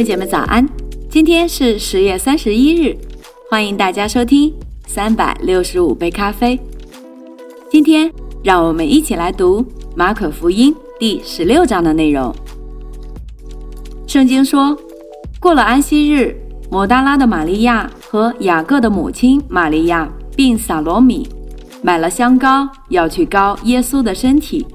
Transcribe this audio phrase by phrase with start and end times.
[0.00, 0.66] 兄姐妹早安！
[1.10, 2.96] 今天是十月三十一日，
[3.50, 4.50] 欢迎大家收听
[4.86, 6.58] 三百六十五杯咖啡。
[7.70, 8.10] 今天
[8.42, 9.62] 让我们一起来读
[9.94, 12.34] 马可福音第十六章的内容。
[14.06, 14.74] 圣经说，
[15.38, 16.34] 过了安息日，
[16.70, 21.28] 摩大拉的玛利亚和雅各的母亲玛利亚并撒罗米
[21.82, 24.66] 买了香膏，要去膏耶稣的身体。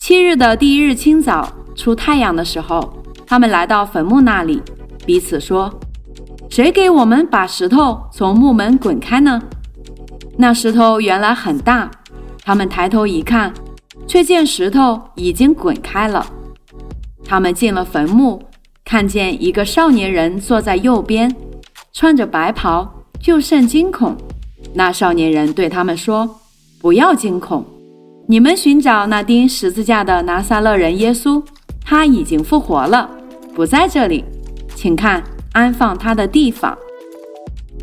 [0.00, 2.97] 七日的第一日清早，出太阳的时候。
[3.28, 4.62] 他们来到坟墓那里，
[5.04, 5.70] 彼此说
[6.48, 9.42] ：“谁给我们把石头从墓门滚开呢？”
[10.38, 11.90] 那石头原来很大，
[12.42, 13.52] 他们抬头一看，
[14.06, 16.26] 却见石头已经滚开了。
[17.22, 18.42] 他们进了坟墓，
[18.82, 21.30] 看见一个少年人坐在右边，
[21.92, 22.90] 穿着白袍，
[23.20, 24.16] 就甚惊恐。
[24.72, 26.40] 那少年人对他们说
[26.80, 27.62] ：“不要惊恐，
[28.26, 31.42] 你们寻找那钉十字架的拿撒勒人耶稣，
[31.84, 33.10] 他已经复活了。”
[33.58, 34.24] 不在这里，
[34.76, 35.20] 请看
[35.52, 36.78] 安放他的地方。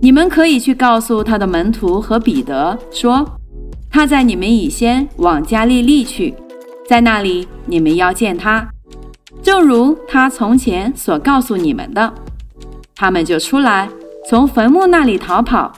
[0.00, 3.22] 你们可以去告诉他的门徒和彼得说，
[3.90, 6.34] 他在你们以先往加利利去，
[6.88, 8.66] 在那里你们要见他，
[9.42, 12.14] 正如他从前所告诉你们的。
[12.96, 13.90] 他们就出来，
[14.26, 15.70] 从坟墓那里逃跑，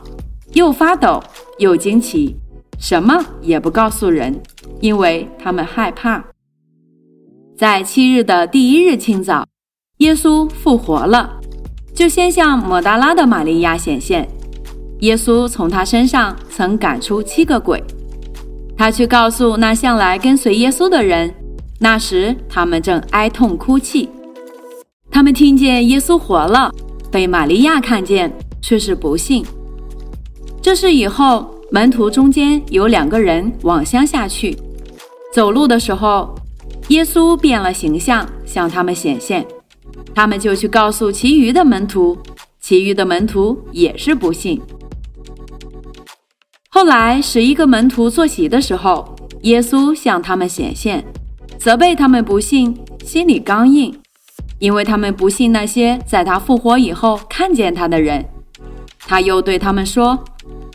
[0.52, 1.20] 又发抖
[1.58, 2.36] 又惊奇，
[2.78, 4.40] 什么也不告诉人，
[4.80, 6.24] 因为他们害怕。
[7.58, 9.49] 在七日的第一日清早。
[10.00, 11.30] 耶稣复活了，
[11.94, 14.26] 就先向抹大拉的玛利亚显现。
[15.00, 17.82] 耶稣从他身上曾赶出七个鬼，
[18.78, 21.32] 他去告诉那向来跟随耶稣的人。
[21.78, 24.08] 那时他们正哀痛哭泣。
[25.10, 26.72] 他们听见耶稣活了，
[27.10, 29.44] 被玛利亚看见，却是不信。
[30.62, 34.56] 这是以后门徒中间有两个人往乡下去，
[35.34, 36.34] 走路的时候，
[36.88, 39.46] 耶稣变了形象，向他们显现。
[40.14, 42.18] 他们就去告诉其余的门徒，
[42.60, 44.60] 其余的门徒也是不信。
[46.68, 51.04] 后来十一个门徒坐席的时候，耶稣向他们显现，
[51.58, 53.94] 责备他们不信，心里刚硬，
[54.58, 58.24] 因为他们不信那些在他复活以后看见他的人。
[58.98, 60.22] 他又对他们说：“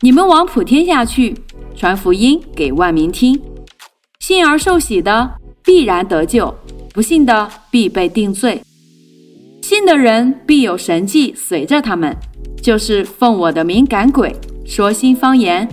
[0.01, 1.33] 你们往普天下去，
[1.75, 3.39] 传福音给万民听。
[4.19, 5.31] 信而受洗的
[5.63, 6.53] 必然得救，
[6.93, 8.61] 不信的必被定罪。”
[9.75, 12.15] 信的人必有神迹随着他们，
[12.63, 14.33] 就是奉我的名赶鬼，
[14.65, 15.67] 说新方言，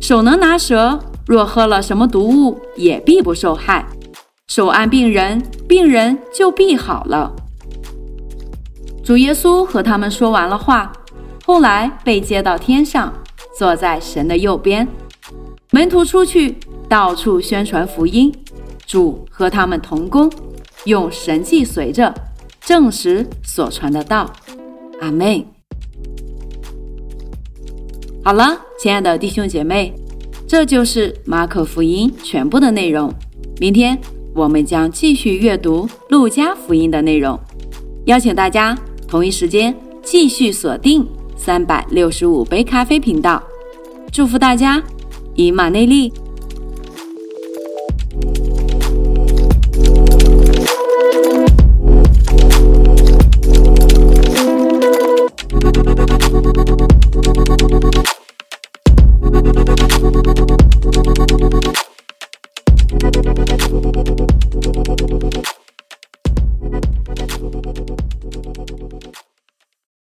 [0.00, 0.98] 手能拿蛇，
[1.28, 3.86] 若喝了什么毒物，也必不受害。
[4.48, 7.32] 手按病人，病人就必好了。
[9.04, 10.92] 主耶稣和他们说完了话，
[11.44, 13.12] 后来被接到天上，
[13.56, 14.88] 坐在神的右边。
[15.70, 16.56] 门徒出去，
[16.88, 18.34] 到处宣传福音，
[18.84, 20.28] 主和他们同工，
[20.86, 22.12] 用神迹随着。
[22.66, 24.28] 证实所传的道，
[25.00, 25.46] 阿妹。
[28.24, 29.94] 好了，亲爱的弟兄姐妹，
[30.48, 33.08] 这就是马可福音全部的内容。
[33.60, 33.96] 明天
[34.34, 37.38] 我们将继续阅读路加福音的内容。
[38.06, 38.76] 邀请大家
[39.06, 39.72] 同一时间
[40.02, 41.06] 继续锁定
[41.36, 43.40] 三百六十五杯咖啡频道。
[44.10, 44.82] 祝福大家，
[45.36, 46.12] 以马内利。